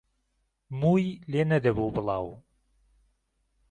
[0.79, 2.25] مووی لێ نهدهبوو بڵاو